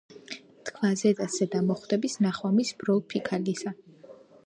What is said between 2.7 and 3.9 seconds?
ბროლ-ფიქალისა,